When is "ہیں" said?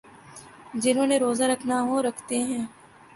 2.43-2.65